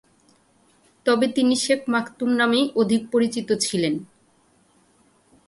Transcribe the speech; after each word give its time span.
তবে 1.05 1.25
তিনি 1.27 1.55
Sheikh 1.55 1.81
Maktoum 1.87 2.29
নামেই 2.31 2.65
অধিক 2.75 3.01
পরিচিত 3.13 3.49
ছিলেন। 3.65 3.93